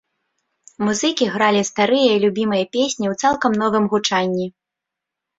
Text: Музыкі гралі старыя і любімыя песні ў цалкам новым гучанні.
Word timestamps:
Музыкі 0.85 1.25
гралі 1.33 1.59
старыя 1.71 2.11
і 2.15 2.21
любімыя 2.23 2.65
песні 2.77 3.05
ў 3.11 3.27
цалкам 3.27 3.51
новым 3.65 3.85
гучанні. 3.93 4.47